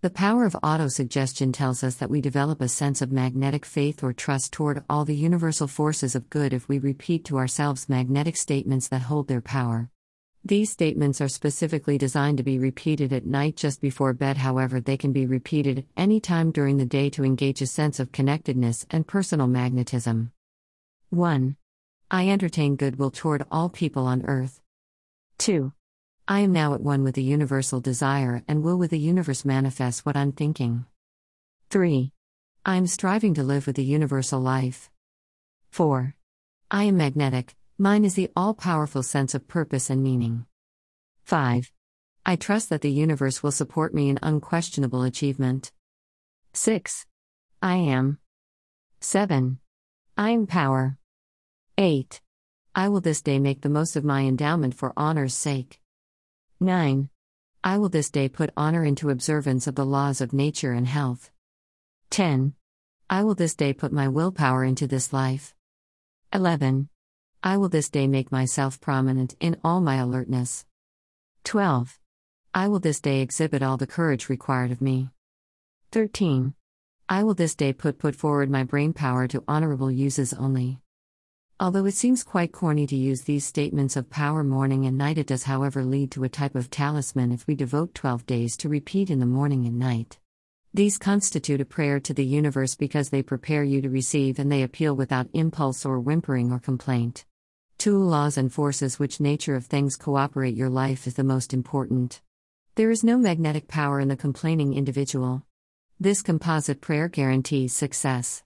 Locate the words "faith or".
3.64-4.12